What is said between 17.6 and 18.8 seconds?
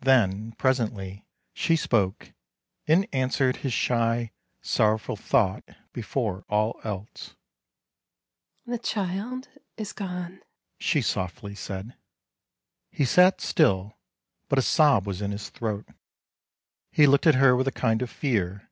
a kind of fear.